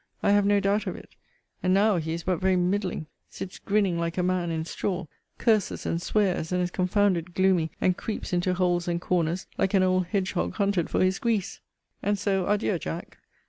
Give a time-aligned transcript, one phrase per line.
[0.23, 1.11] I have no doubt of it.
[1.61, 5.05] And now he is but very middling; sits grinning like a man in straw;
[5.37, 9.83] curses and swears, and is confounded gloomy; and creeps into holes and corners, like an
[9.83, 11.59] old hedge hog hunted for his grease.
[12.01, 13.19] And so, adieu, Jack.